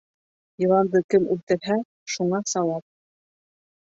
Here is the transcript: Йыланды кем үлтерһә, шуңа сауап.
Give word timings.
Йыланды 0.63 1.01
кем 1.15 1.27
үлтерһә, 1.35 1.77
шуңа 2.15 2.41
сауап. 2.53 2.85